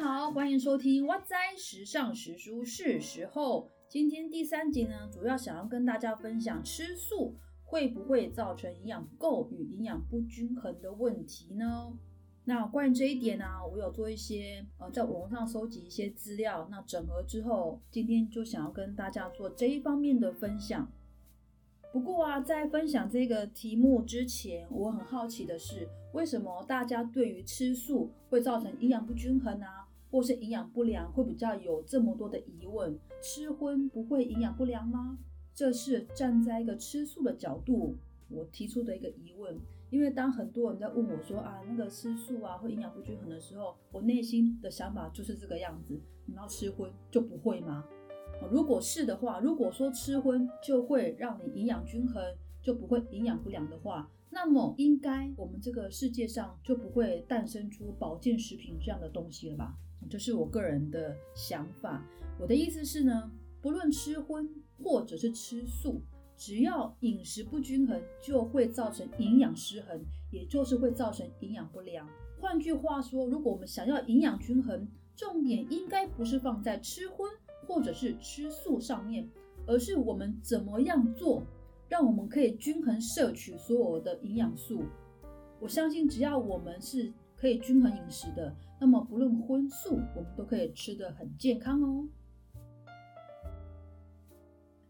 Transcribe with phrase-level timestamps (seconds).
[0.00, 3.68] 好，欢迎收听《哇哉时尚时书》，是时候。
[3.88, 7.34] 今天第三集呢，主要想要跟大家分享吃素
[7.64, 11.92] 会不会造成营养不够与营养不均衡的问题呢？
[12.44, 20.88] 那关于这一点呢，我有做一些呃，在网络上收集一些资料，那整合之后，今天就想要跟大家做这一方面的分享。
[21.90, 32.98] 不过啊，在分享这个题目之前，我很好奇的是，为什么大家对于吃素会造成营养不均衡啊，或是营养不良，会比较有这么多的疑问？
[33.20, 35.18] 吃荤不会营养不良吗？
[35.54, 37.96] 这是站在一个吃素的角度，
[38.28, 39.58] 我提出的一个疑问。
[39.90, 47.84] 因为当很多人在问我说啊，那个吃素啊会营养不均衡的时候，我内心的想法就是这个样子：你要吃荤就不会吗？
[48.52, 52.22] 如果是的话，如果说吃荤就会让你营养均衡，
[52.62, 59.74] 就不会营养不良的话，那么应该我们这个世界上就不会诞生出保健食品这样的东西了吧？
[60.08, 62.04] 这是我个人的想法。
[62.38, 64.48] 我的意思是呢，不论吃荤
[64.82, 66.00] 或者是吃素，
[66.36, 72.08] 只要饮食不均衡，就会造成营养失衡，也就是会造成营养不良。
[72.40, 77.28] 换句话说，如果我们想要营养均衡，重点应该不是放在吃荤。
[77.66, 79.28] 或者是吃素上面，
[79.66, 81.42] 而是我们怎么样做，
[81.86, 84.84] 让我们可以均衡摄取所有的营养素。
[85.60, 92.08] 我相信，只要我们是可以均衡饮食的，那么不论荤素，我们都可以吃得很健康哦。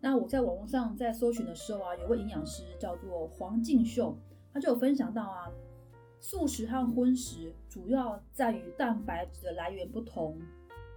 [0.00, 4.16] 那我在网络上在搜寻的时候啊，有位营养师叫做黄静秀，
[4.52, 5.50] 他就有分享到啊，
[6.20, 10.38] 素食和荤食主要在于蛋白质的来源不同。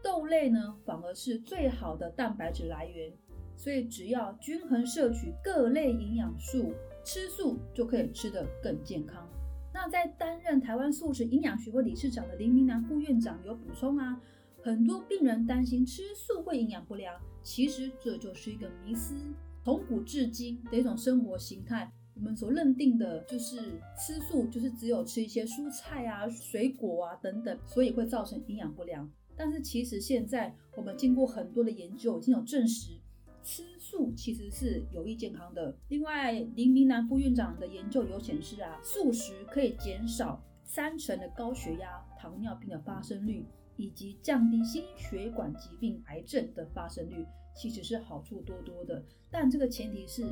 [0.04, 3.12] 豆类呢，反而是最好的蛋白质来源，
[3.58, 9.28] 所以只要均衡摄取各类营养素，吃素就可以吃得更健康。
[9.74, 14.22] 那在担任台湾素食营养学会理事长的林明南副院长有补充啊，
[14.62, 19.16] 很多病人担心吃素会营养不良，其实这就是一个迷思。
[19.64, 29.10] 从古至今的一种生活形态，我们所认定的就是吃素就是只有吃一些蔬菜啊、水果啊等等，所以会造成营养不良。
[29.36, 33.00] 但是其实现在我们经过很多的研究，已经有证实，
[33.44, 35.76] 吃素其实是有益健康的。
[35.90, 43.46] 另外，林明南副院长的研究有显示啊，素食可以减少三成的高血压、糖尿病的发生率，
[43.78, 47.26] 以及降低心血管疾病、癌症的发生率，
[47.56, 49.04] 其实是好处多多的。
[49.30, 50.26] 但这个前提是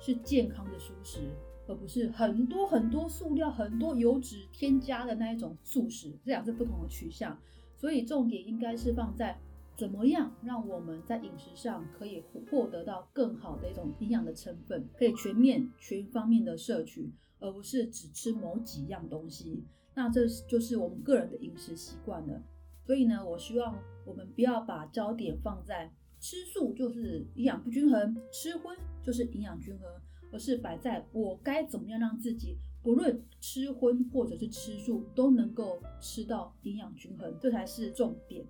[0.00, 1.20] 是健康的素食，
[1.66, 7.38] 而不是很多很多塑料、很多油脂添加的那一种素食，这两是不同的取向。
[7.76, 9.38] 所以重点应该是放在
[9.76, 19.64] 怎么样让我们在饮食上可以获得到更好的一种营养的成分，可以全面全方面的摄取，而不是只吃某几样东西。
[19.94, 22.42] 那这就是我们个人的饮食习惯了。
[22.86, 29.90] 所以呢，我希望我们不要把焦点放在吃素就是营养不均衡，吃荤就是营养均衡，
[30.32, 32.56] 而是摆在我该怎么样让自己。
[32.82, 38.44] 不论吃荤或者是吃素，都能够吃到营养均衡，这才是重点。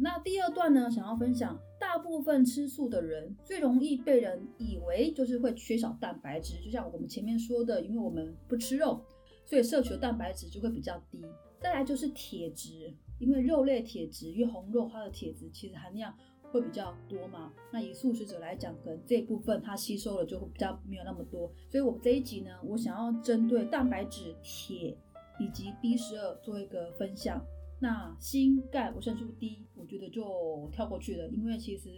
[0.00, 9.00] 那第二段呢，想要分享，大部分吃素的人最容易被人以为就是会缺少蛋白质，就像我们前面说的，因为我们不吃肉，
[9.44, 11.20] 所以摄取的蛋白质就会比较低。
[11.60, 16.14] 再来就是铁质，因为肉类铁质，因为红肉它的铁质其实含量。
[16.52, 17.52] 会比较多嘛？
[17.72, 21.42] 那以素食者来讲，可能这一部分它吸收了就会比较没有那么多。
[21.70, 24.98] 所以，我们这一集呢，我想要针对蛋白质、铁
[25.38, 27.40] 以及 B 十二做一个分享。
[27.80, 31.88] 那锌、钙、维生素 D，我觉得就跳过去了，因为其实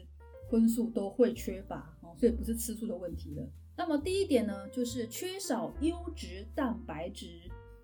[0.48, 3.44] 荤素都会缺乏哦，所以不是吃素的问题了。
[3.76, 7.26] 那么第一点呢，就是缺少优质蛋白质。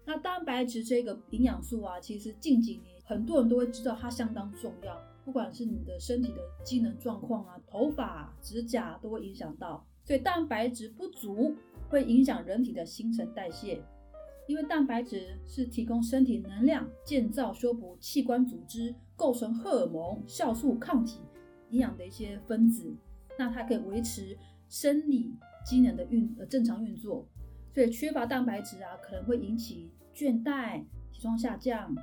[0.05, 4.99] 那蛋白质这个营养素啊，其实近几年很多人都会知道它相当重要。
[5.25, 11.55] 不管是你的身体的机能状况啊，头发、指甲都会影响到，所以蛋白质不足
[11.91, 13.83] 会影响人体的新陈代谢。
[14.49, 21.21] 因为蛋白质是提供身体能量、建造、修补器官组织、构成荷尔蒙、酵素、抗体、
[21.69, 22.97] 营养的一些分子，
[23.39, 24.37] 那它可以维持
[24.71, 25.35] 生理
[25.67, 27.29] 机能的运呃正常运作。
[27.75, 31.95] 所以缺乏蛋白质啊，可能会引起倦怠、体重下降、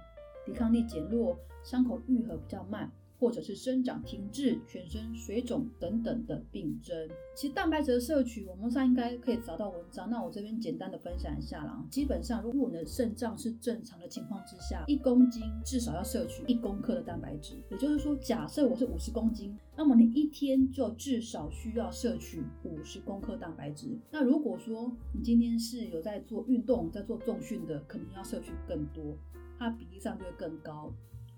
[0.46, 2.92] 抵抗力减弱、伤口愈合比较慢。
[3.20, 7.10] 或者是生长停滞、全身水肿等等的病症。
[7.36, 10.10] 其实蛋白质的摄取，网络上应该可以找到文章。
[10.10, 11.86] 那我这边简单的分享一下啦。
[11.90, 17.56] 基本上，如果我们的肾脏是正常的情况之下，一公斤至少要摄取一公克的蛋白质。
[17.72, 23.98] 也就是说，假设我是五十公斤，那么你一天就至少需要摄取五十公克蛋白质。
[24.12, 29.18] 那如果说你今天是有在做运动、在做重训的，可能要摄取更多，
[29.60, 30.94] 它比例上就会更高。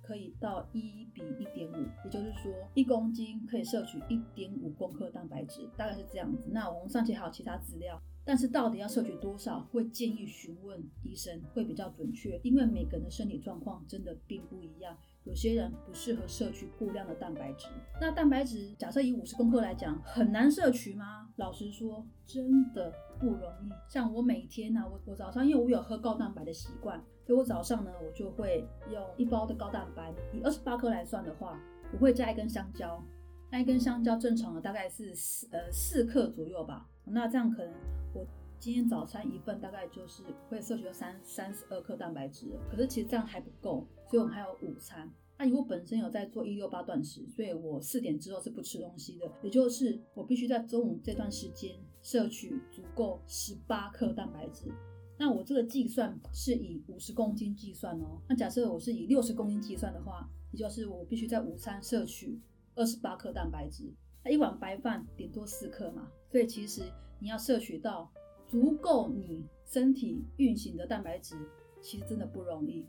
[0.08, 1.76] 可以到一比一点五，
[2.06, 6.50] 也就是说一公斤可以摄取一点五公克蛋白质，大概是这样子。
[6.54, 14.98] 那我们上期还有其他资料，但是到底要摄取多少，会建议询问医生会比较准确，因为每个人的身体状况真的并不一样。
[15.28, 17.68] 有些人不适合摄取过量的蛋白质。
[18.00, 21.28] 那蛋白质假设以五十公克来讲，很难摄取吗？
[21.36, 23.70] 老实说，真的不容易。
[23.92, 31.60] 像我每天呢，我我早上因为我有喝高蛋白的习惯，所以我早上呢，我就会用一包的高蛋白，以二十八克来算的话，
[31.92, 33.04] 我会加一根香蕉。
[33.52, 36.88] 那一根香蕉正常的大概是四呃四克左右吧。
[37.06, 37.74] 那这样可能
[38.14, 38.26] 我。
[38.60, 45.10] 今天早餐一份大概就是会摄取到三三十二克蛋白质，可是其实这样还不够，所以我们还有午餐。
[45.38, 54.72] 那因为本身有在做一六八断食，所以我四点之后是不吃东西的，也就是我必须在中午这段时间摄取足够十八克蛋白质。
[55.20, 58.20] 那我这个计算是以五十公斤计算哦。
[58.28, 62.40] 那假设我是以六十公斤计算的话，也就是我必须在午餐摄取
[62.74, 63.94] 二十八克蛋白质。
[64.26, 66.82] 那一碗白饭顶多四克嘛，所以其实
[67.20, 68.12] 你要摄取到。
[68.48, 71.36] 足够你身体运行的蛋白质，
[71.82, 72.86] 其实真的不容易。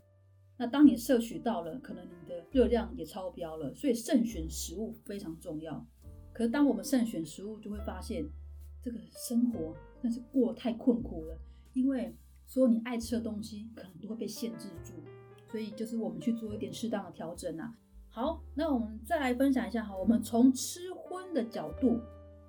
[0.57, 5.85] 那当你摄取到了，可能你的热量也超标了，所以慎选食物非常重要。
[6.33, 8.25] 可是当我们慎选食物，就会发现
[8.81, 11.37] 这个生活那是过太困苦了，
[11.73, 12.15] 因为
[12.45, 14.93] 所有你爱吃的东西可能都会被限制住。
[15.51, 17.73] 所以就是我们去做一点适当的调整啊。
[18.09, 21.99] 好，那我们再来分享一下哈，我们从吃荤的角度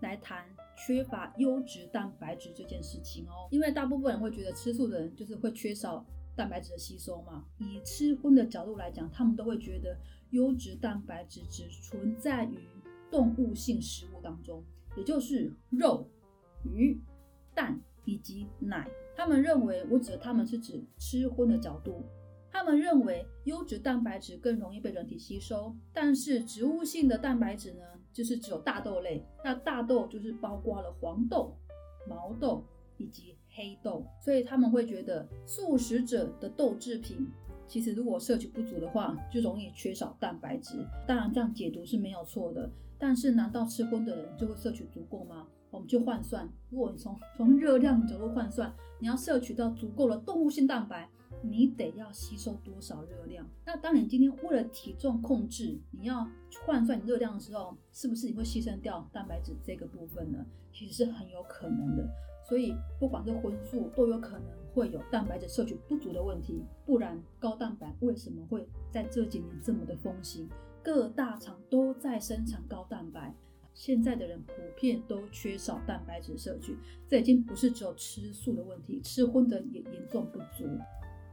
[0.00, 0.44] 来谈。
[0.87, 6.05] 缺乏优质蛋白质这件事情哦，因为大部分人会觉得吃素的人就是会缺少
[6.35, 7.44] 蛋白质的吸收嘛。
[7.59, 9.94] 以吃荤的角度来讲，他们都会觉得
[10.31, 12.59] 优质蛋白质只存在于
[13.11, 14.65] 动物性食物当中，
[14.97, 16.09] 也就是肉、
[16.65, 16.99] 鱼、
[17.55, 18.88] 蛋以及奶。
[19.15, 22.03] 他们认为，我指的他们是指吃荤的角度。
[22.53, 29.24] 他们认为优质蛋白质更容易被人体吸收，但是植物性的蛋白质呢，就是只有大豆类。
[29.44, 31.56] 那大豆就是包括了黄豆、
[32.08, 32.64] 毛豆
[32.96, 37.26] 以及黑豆，所以他们会觉得素食者的豆制品，
[37.66, 40.86] 其实如果摄取不足的话，就容易缺少蛋白质。
[41.06, 45.46] 当然这样解读是没有错的，但是难道吃荤的人就会摄取足够吗？
[45.70, 51.08] 我们就换算，如果你从从热量角度换算，你要摄取到足够的动物性蛋白。
[51.42, 53.46] 你得要吸收多少热量？
[53.64, 56.28] 那当你今天为了体重控制，你要
[56.66, 60.44] 换算热量的时候，是不是你会牺牲掉蛋白质这个部分呢？
[60.72, 62.08] 其实是很有可能的。
[62.48, 66.64] 所以不管是荤素，都有可能会有蛋白质摄取不足的问题。
[66.84, 70.48] 不然高蛋白为什么会在这几年这么的风行？
[70.82, 73.34] 各大厂都在生产高蛋白，
[73.72, 76.76] 现在的人普遍都缺少蛋白质摄取。
[77.06, 80.66] 这已经不是只有吃素的问题，吃荤的也严重不足。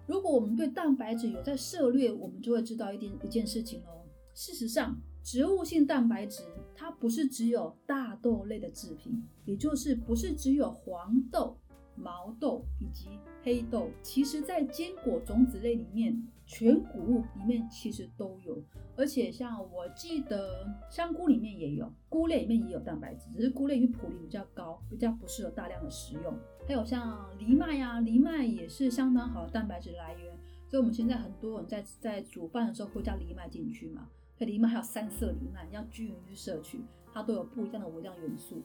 [0.08, 4.08] 如果我们对蛋白质有在涉略，我们就会知道一点一件事情哦。
[4.34, 6.44] 事实上，植物性蛋白质
[6.74, 11.58] 它不是只有大豆类的制品，也就是不是只有黄豆、
[11.98, 13.10] 毛豆以及
[13.44, 13.90] 黑豆。
[14.02, 18.62] 其实，在坚果种子类里面，全谷物里面其实都有。
[18.96, 26.34] 而且，像我记得香菇里面也有，菇类里面也有蛋白质，只是菇类因为普林比较高，比较不适合大量的食用。
[26.68, 30.38] 还有像藜麦呀，藜麦也是相当好的蛋白质来源，
[30.68, 34.10] 所以我们现在很多人在在煮饭的时候会加藜麦进去嘛。
[34.40, 36.82] 那藜麦还有三色藜麦，要均匀去摄取，
[37.14, 38.62] 它都有不一样的微量元素。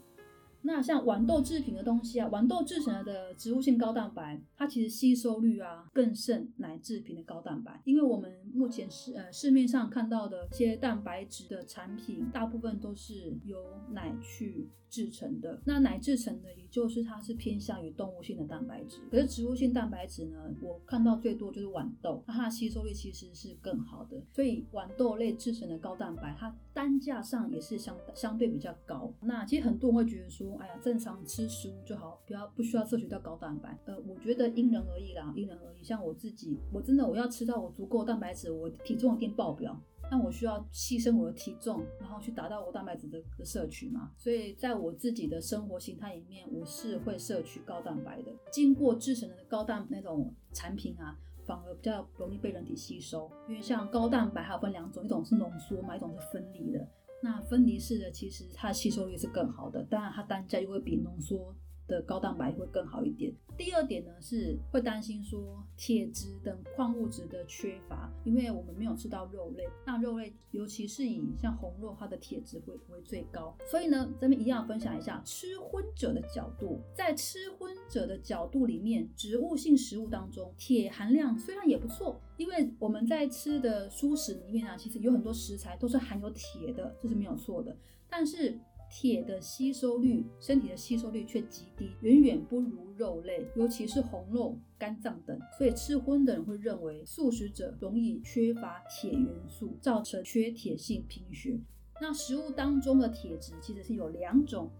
[0.62, 7.81] 那像豌豆制品的东西啊，豌豆制成的植物性高蛋白，它其实吸收率啊更胜奶制品的高蛋白。
[7.85, 13.59] 因为我们目前市呃市面上看到的一些蛋白质的产品，大部分都是由
[13.90, 15.61] 奶去制成的。
[15.64, 18.99] 那奶制成的，也就是它是偏向于动物性的蛋白质。
[19.11, 24.23] 可是植物性蛋白质呢，我看到最多就是豌豆，那它的吸收率其实是更好的。
[24.33, 29.12] 所以豌豆类制成的高蛋白，它单价上也是相相对比较高。
[29.23, 30.51] 那其实很多人会觉得说。
[30.59, 33.78] 哎呀，正常吃食物就好，不要不需要摄取到高蛋白。
[33.85, 35.82] 呃，我觉得因人而异啦，因人而异。
[35.82, 39.76] 像我自己，我真的我要吃到我足够蛋白质，我体重一定爆表，
[40.11, 44.12] 那我需要牺牲我的体重，然后去达到我蛋白质的的摄取嘛。
[44.16, 48.32] 所以在我自己的生活形态里面，我是会摄取高蛋白的。
[48.50, 53.30] 经过制成的高蛋那种产品啊，反而比较容易被人体吸收。
[53.49, 56.87] 因为像高蛋白还有分两种，一种是浓缩嘛，一种是分离的。
[57.23, 63.33] 那分离式的其实它吸收率是更好的，当然它单价又会比浓缩的高蛋白会更好一点。
[63.57, 73.55] 第二点呢是会担心说铁质等矿物质的缺乏，因为我们没有吃到肉类，那肉类尤其是以像红肉，它的铁质会会最高。
[73.71, 87.77] 所以呢，咱们一样分享一下吃荤者的角度，在吃荤者的角度里面，植物性食物当中，铁含量虽然也不错，因为我们在吃的蔬食里面啊，其实有很多食材都是含有铁的，这是没有错的，
[88.09, 88.59] 但是。
[88.93, 95.37] 铁的吸收率，身体的吸收率却极低，远远不如肉类，尤其是红肉、肝脏等。
[95.57, 101.59] 所以吃荤的人会认为素食者容易缺乏铁元素，造成缺铁性贫血。
[102.03, 104.71] 那食物当中的铁质其实是有两种，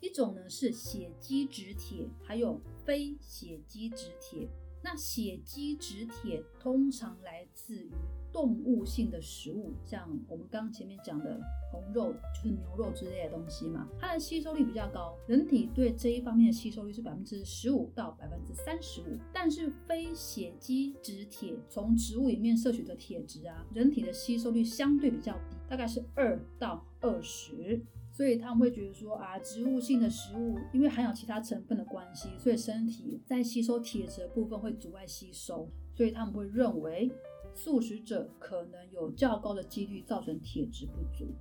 [0.00, 4.46] 一种呢是血基质铁，还有非血基质铁。
[4.82, 7.90] 那血基质铁通常来自于
[8.32, 11.38] 动物性的食物，像我们刚前面讲的
[11.70, 15.14] 红肉，就是牛肉之类的东西嘛，它的吸收率比较高。
[15.26, 19.18] 人体对这一方面的吸收率是百分之十五到百分之三十五。
[19.32, 27.84] 但是非血基质铁从植物里面摄取的铁质啊，人体的吸收率相对比较低，大概是二到二十。
[28.12, 37.10] 所以他们会觉得说啊，植物性的食物因为含有其他成分的关系，所以身体在吸收铁质的部分会阻碍吸收，所以他们会认为
[37.54, 41.32] 素食者可能有较高的几率造成铁质不足。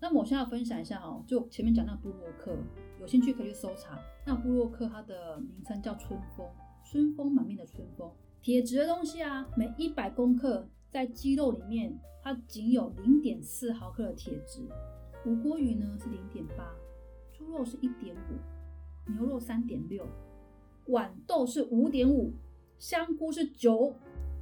[0.00, 2.56] 那么我现在要分享一下哈，就前面讲那布洛克，
[3.00, 3.98] 有兴趣可以去搜查。
[4.26, 6.46] 那布洛克它的名称叫春风，
[6.84, 8.10] 春风满面的春风。
[8.42, 14.66] 铁质的东西啊，每一百公克在鸡肉里面，它仅有零点四毫克的铁质。
[15.26, 16.70] 无锅鱼呢是零点八，
[17.32, 20.06] 猪肉是一点五，牛肉三点六，
[20.88, 22.34] 豌豆是五点五，
[22.78, 23.94] 香菇是九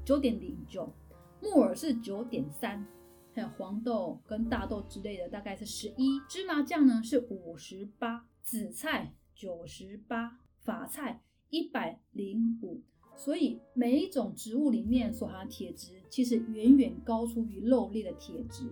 [0.04, 0.92] 九点零九，
[1.40, 2.84] 木耳是九点三，
[3.32, 12.82] 还有黄豆跟大豆之类的大概是十一，芝麻酱呢是五十八，紫菜九十八，法菜一百零五，
[13.14, 18.64] 所以每一种植物里面所含的铁质其实远远高出于肉类的铁质，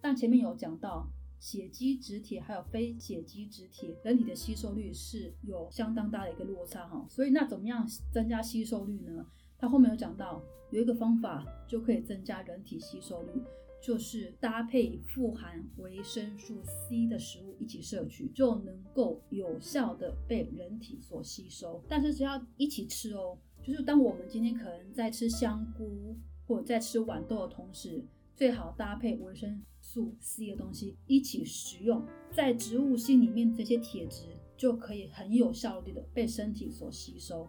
[0.00, 1.06] 但前面有讲到。
[1.40, 7.06] 血基质铁还有非血基质铁，人体的吸收率是有相当大的一个落差哈。
[7.08, 9.24] 所以那怎么样增加吸收率呢？
[9.58, 13.42] 他后面有讲到，有一个方法就可以增加人体吸收率，
[13.80, 21.82] 就是搭配富含维生素 C 的食物一起摄取，就能够有效的被人体所吸收。
[21.88, 26.16] 但是只要一起吃哦，就是当我们今天可能在吃香菇
[26.46, 28.04] 或者在吃豌豆的同时。
[28.38, 34.26] 最好搭配维生素 C 的东西一起食用，在植物性里面这些铁质
[34.56, 37.48] 就可以很有效率的被身体所吸收。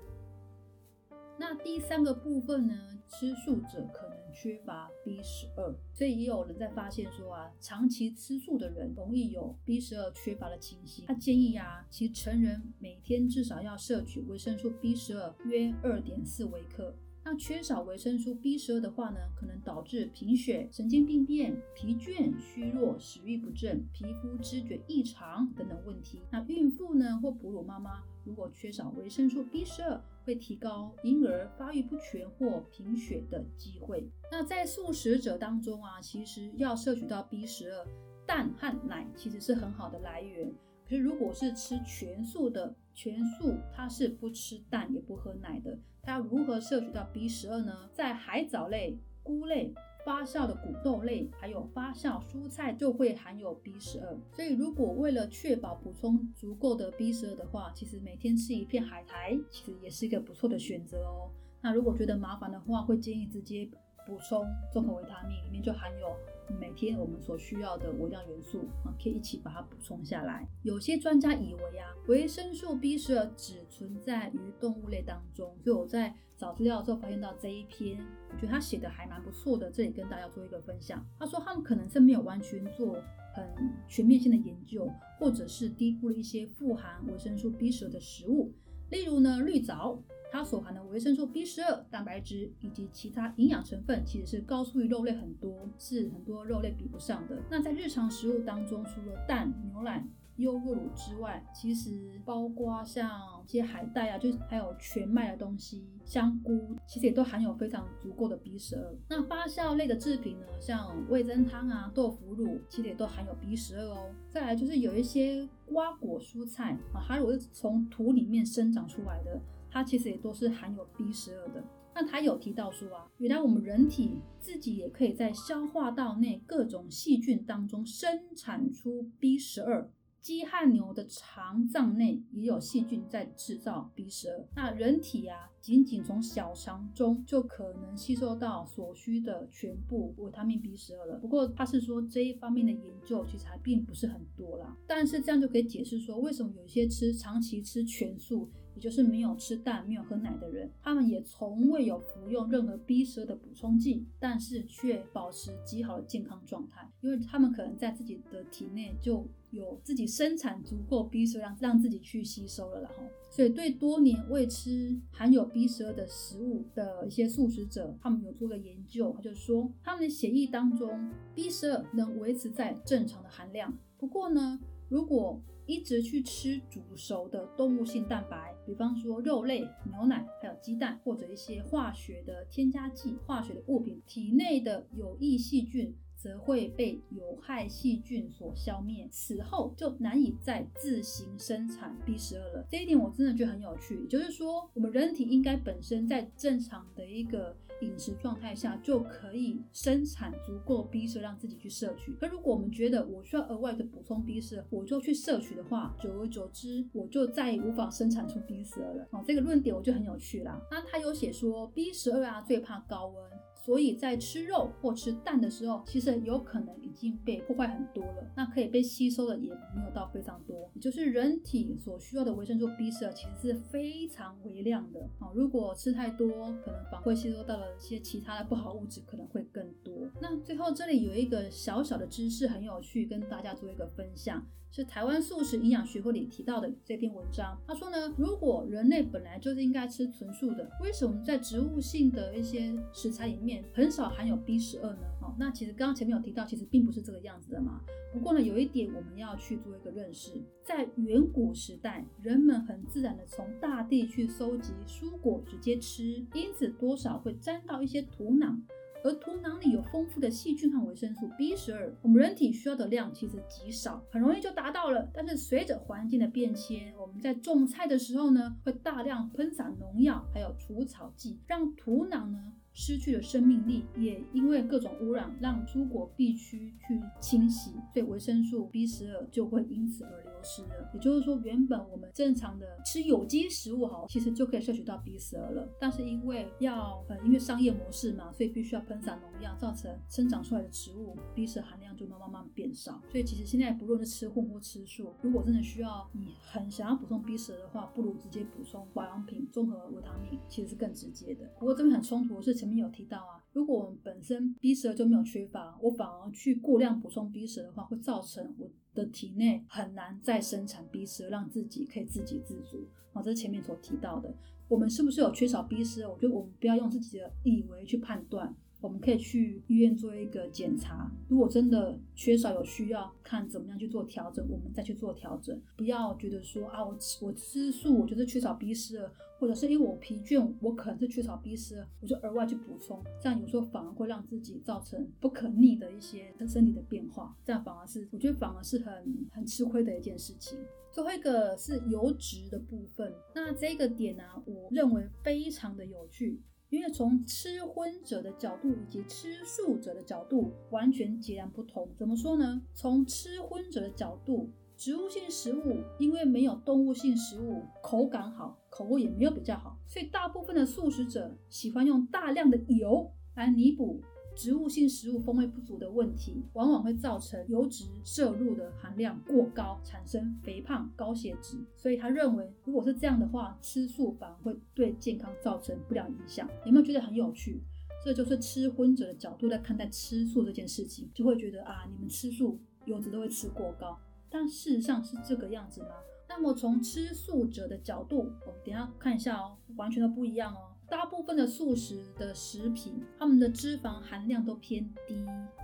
[1.37, 2.73] 那第三个部分呢，
[3.07, 11.05] 吃素者可能缺乏 B 十二，所以也有人在发现说啊，长期吃素的人容易有 B 十二缺乏的情形。
[11.05, 16.95] 他建议啊，其成人每天至少要摄取维生素 B 十二约二点四微克。
[17.31, 26.23] 那缺少维生素 B 十二的话呢，可能导致贫血、神经病变、疲倦、虚弱、食欲不振、皮肤知觉异常等等问题。
[26.31, 34.09] 那孕妇呢或哺乳妈妈如果缺少维生素 B 十二，会提高婴儿发育不全或贫血的机会。
[34.31, 37.85] 那在素食者当中啊，其实要摄取到 B 十二，
[38.25, 40.51] 蛋和奶其实是很好的来源。
[40.83, 45.79] 可是如果是吃全素的，全素它是不吃蛋也不喝奶的。
[46.01, 47.89] 它如何摄取到 B 十二呢？
[47.93, 49.73] 在海藻类、菇类、
[50.05, 54.19] 发酵的谷豆类，还有发酵蔬菜就会含有 B 十二。
[54.33, 61.31] 所以，如果为了确保补充足够的 B 十二的话，其实每天吃一片海苔，其实也是一个不错的选择哦。
[61.61, 63.65] 那如果觉得麻烦的话，会建议直接
[64.05, 66.13] 补充综合维他命，里面就含有。
[66.59, 70.47] 每天我们所需要的微量元素啊，可以一起把它补充下来。
[70.63, 77.99] 有些专家以为啊，维生素 B 十二只存在于动物类当中，所以我在找资料的时候发现到这一篇，
[78.31, 81.05] 我觉得他写的还蛮不错的，这里跟大家做一个分享。
[81.19, 82.93] 他说他们可能是没有完全做
[83.33, 83.45] 很
[83.87, 84.89] 全面性的研究，
[85.19, 88.53] 或者是低估了一些富含维生素 B 十二的食物，
[88.89, 90.01] 例如呢绿藻。
[90.31, 97.37] 它所含的维生素 B 十二、蛋白质以及其他营养成分，其实是高出于肉类很多，是很多肉类比不上的。
[97.49, 103.09] 那在日常食物当中，除了蛋、牛奶、优酪乳之外，其实包括像
[103.47, 108.95] 一些海带啊，就是还有全麦的东西，香菇，其实也都含有非常足够的 B 十二。
[109.09, 114.11] 那发酵类的制品呢，像味增汤啊、豆腐乳，其实也都含有 B 十二哦。
[114.29, 119.41] 再来就是有一些瓜果蔬菜啊，它如果是从土里面生长出来的。
[119.71, 121.63] 它其实也都是含有 B 十二的。
[121.93, 129.89] 那他有提到说啊，原来我们人体自己也可以在消化道内各种细菌当中生产出 B 十二，
[130.21, 134.47] 鸡和牛的肠脏内也有细菌在制造 B 十二。
[134.55, 141.17] 那人体啊，仅仅从小肠中就可能吸收到所需的全部维他命 B 十二了。
[141.17, 144.77] 不过他是说这一方面的研究其实还并不是很多啦。
[144.87, 148.49] 但是这样就可以解释说，为什么有些吃长期吃全素。
[148.79, 174.57] 也就是没有吃蛋、没有喝奶的人，他们也从未有服用任何 B 十二的补充剂，但是却保持极好的健康状态，因为他们可能在自己的体内就有自己生产足够 B 十二，让让自己去吸收了，然后，所以对多年未吃含有 B 十二的食物的一些素食者，他们有做个研究，他就说他们的血液当中 B 十二能维持在正常的含量，不过呢，
[174.87, 185.95] 如果一直去吃煮熟的动物性蛋白，比方说肉类、牛奶，还有鸡蛋，或者一些化学的添加剂、化学的物品，体内的有益细菌。
[186.21, 192.67] 则会被有害细菌所消灭，此后就难以再自行生产 B 十二了。
[192.69, 202.11] 这一点我真的觉得很有趣，就是说，我们人体应该本身在正常的一个饮食状态下就可以生产足够 B 十二让自己去摄取。
[202.19, 209.07] 可如果我们觉得我需要额外的补充 B 十二，我就去摄取的话，久而久之，我就再也无法生产出 B 十二了。
[209.11, 210.61] 哦，这个论点我就很有趣啦。
[210.69, 213.23] 那他有写说 B 十二啊最怕高温。
[213.69, 218.31] 所以在吃肉或吃蛋的时候，其实有可能已经被破坏很多了。
[218.35, 225.29] 那可以被吸收的也没有到非常多，也就是人体所需要的维生素 B 十二其实是非常微量的啊。
[225.35, 229.93] 如果吃太多，可能反会吸收到了一些其他的不好物质，可能会更多。
[230.19, 234.43] 那最后这里有一个小小的知识很有趣，跟大家做一个分享。
[234.71, 237.59] 是台湾素食营养学会里提到的这篇文章。
[237.67, 245.01] 他说呢，如果人类本来就是应该吃纯素的，为什么在植物性的一些食材里面很少含有 B 十二呢？
[245.21, 247.81] 哦，那其实刚刚前面有提到，其实并不是这个样子的嘛。
[248.13, 258.59] 不过呢，有一点我们要去做一个认识，在远古时代，人们很自然的从大地去收集蔬果直接吃，因此多少会沾到一些土壤。
[259.03, 265.09] 而土壤里有丰富的细菌和维生素 B 十二，我们人体需要的量其实极少，很容易就达到了。
[265.13, 272.53] 但是随着环境的变迁，我们在种菜的时候呢，会大量喷洒农药，还有除草剂，让土壤呢。
[272.71, 280.89] 失去了生命力，也因为各种污染，让蔬果必须去清洗，所以维生素 B 十二就会因此而流失了。
[280.93, 285.67] 也就是说，原本我们正常的吃有机食物哈，其实就可以摄取到 B 十二了。
[285.79, 293.01] 但是因为要呃，因为商业模式嘛，所以必须要喷洒农药，造成生长出来的植物 B 十含量就慢慢慢慢变少。
[293.09, 301.49] 所以其实现在不论是吃荤或吃素，如果真的需要你很想要补充 B 十二的话，不如直接补充保养品、综合维他命，其实是更直接的。
[301.57, 302.59] 不过这边很冲突的是。
[302.59, 312.87] 前面有提到啊，如果我们本身 B 十二就没有缺乏，我反而去过量补充 B 十二的话，会造成我的体内很难再生产 B 十二，让自己可以自给自足。
[313.13, 314.33] 啊，这是前面所提到的。
[314.67, 316.09] 我们是不是有缺少 B 十二？
[316.09, 318.55] 我觉得我们不要用自己的以为去判断。
[318.81, 325.59] 我们可以去医院做一个检查，如果真的缺少有需要，看怎么样去做调整，我们再去做调整。
[325.75, 340.57] 不要觉得说啊，我吃我吃素，我觉得缺少 B 十二，或者是因为我疲倦，我可能是缺少 B 十二，我就额外去补充，这样有时候反而会让自己造成不可逆的一些身体的变化，这样反而是我觉得反而是很很吃亏的一件事情。
[340.91, 346.39] 最后一个是油脂的部分，那这个点呢，我认为非常的有趣。
[346.69, 351.89] 因为从吃荤者的角度以及吃素者的角度完全截然不同。
[351.97, 352.61] 怎么说呢？
[352.73, 364.01] 从吃荤者的角度，植物性食物因为没有动物性食物口感好，口味也没有比较好，所以大部分的素食者喜欢用大量的油来弥补。
[364.39, 371.57] 植物性食物风味不足的问题，往往会造成油脂摄入的含量过高，产生肥胖、高血脂。
[371.75, 376.49] 所以他认为，如果是这样的话，吃素反而会对健康造成不良影响。
[376.65, 377.61] 有没有觉得很有趣？
[378.01, 383.99] 这就是吃荤者的角度在看待吃素这件事情，就会觉得啊，你们吃素油脂都会吃过高。
[384.29, 385.89] 但事实上是这个样子吗？
[386.29, 390.78] 那么从吃素者的角度，我们等下看一下哦，完全都不一样哦。
[390.89, 395.15] 大部分的素食的食品，它们的脂肪含量都偏低，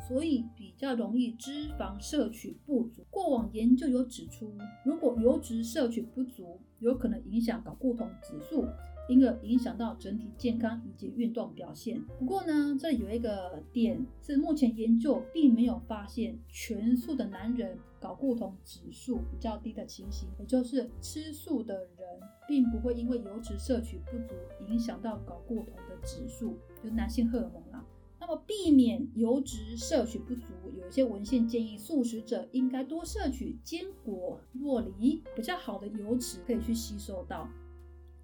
[0.08, 3.04] 所以比较容易脂肪摄取不足。
[3.10, 4.54] 过往研究有指出，
[4.86, 8.66] 如果油脂摄取不足，有可能影响睾固酮指数。
[9.08, 12.02] 因而影响到整体健康以及运动表现。
[12.20, 24.36] 不过呢，这有一个点是目前研究并没有发现全素的男人睾固酮指数比较低的情形，也就是吃素的人并不会因为油脂摄取不足
[24.68, 27.86] 影响到睾固酮的指数，就是男性荷尔蒙啦。
[28.18, 37.48] 那么避免油脂摄取不足，有一些文献建议素食者应该多摄取坚果、若梨，比较好的油脂可以去吸收到。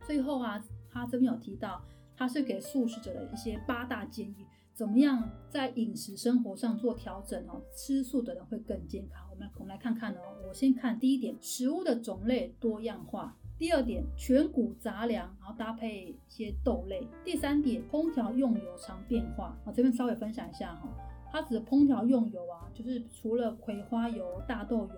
[0.06, 1.82] 最后啊，他这边有提到，
[2.16, 9.28] 他是给素食者的一些八大建议，怎么样在饮食生活上做调整哦，吃素的人会更健康。
[9.30, 13.38] 我们我们来看看哦，我先看第一点，食物的种类多样化。
[13.58, 17.08] 第二点，全谷杂粮，然后搭配一些豆类。
[17.24, 19.56] 第三点，烹调用油常变化。
[19.64, 20.90] 我这边稍微分享一下哈，
[21.32, 24.96] 它指的烹调用油啊，就是除了葵花油、大豆油、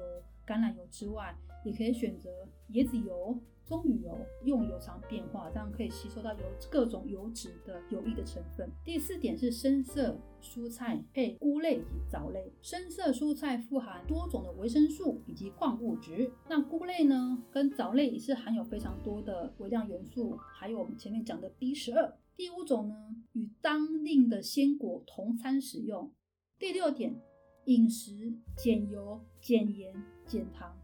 [0.47, 1.35] 橄榄油之外，
[1.65, 2.29] 也可以选择
[2.73, 3.39] 椰子油。
[3.65, 8.69] 棕榈油用油常变化，这样可以吸收到油各种油脂的有益的成分。
[8.83, 12.51] 第四点是深色蔬菜配菇类以及藻类。
[12.62, 22.13] 深色蔬菜富含多种的维生素以及矿物质，那菇类呢跟藻类也是含有非常多的微量元素，还有我们前面讲的 B 十二。
[22.36, 22.95] 第五种呢
[23.31, 26.12] 与当令的鲜果同餐使用。
[26.59, 27.15] 第六点，
[27.63, 29.95] 饮食减油、减盐、
[30.27, 30.77] 减糖。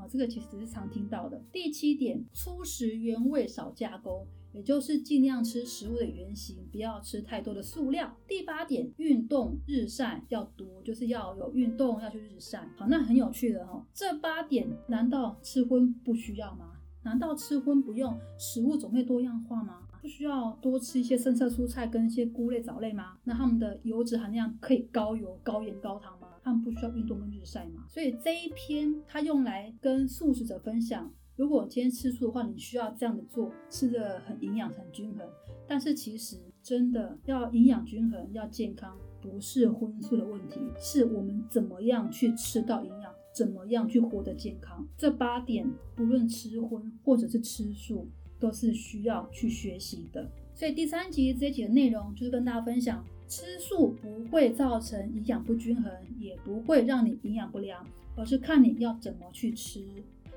[0.00, 1.42] 啊，这个其实是常听到的。
[1.52, 8.16] 第七点，粗食原味，少加工，也就是尽量吃食物的原型，不要吃太多的塑料。
[8.26, 12.66] 第八点，运动日晒要多，就是要有运动，要去日晒。
[12.76, 16.72] 好，那很有趣的哈，这八点难道吃荤不需要吗？
[17.02, 19.86] 难道吃荤不用食物种类多样化吗？
[20.00, 23.18] 不需要多吃一些深色蔬菜跟一些菇类、藻类吗？
[23.24, 26.28] 那它们的油脂含量可以高油、高盐、高糖吗？
[26.42, 35.28] 他们不需要运动跟日晒嘛，所以这一篇它用来跟素食者分享，如果今天吃素的话，你需要这样的做，吃的很营养、很均衡。
[35.68, 44.86] 但是其实真的要营养均衡、要健康，不是荤素的问题，是我们怎么样去吃到营养，怎么样去活得健康。
[44.96, 48.08] 这八点，不论吃荤或者是吃素，
[48.40, 50.28] 都是需要去学习的。
[50.60, 53.02] 所以第三集这一集的内容就是跟大家分享。
[53.26, 57.82] 吃素不会造成营养不均衡，也不会让你营养不良，
[58.14, 59.82] 而是看你要怎么去吃。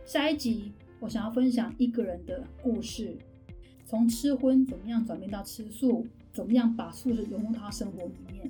[0.06, 3.18] 下一集我想要分享一个人的故事，
[3.86, 8.50] 从吃荤怎么样转变到吃素，怎么样把素食融入他生活里面，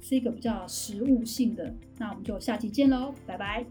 [0.00, 1.74] 是一个比较实物性的。
[1.98, 3.66] 那我们就下期见喽，拜拜。